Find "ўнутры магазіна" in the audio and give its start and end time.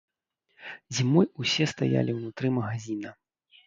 2.19-3.19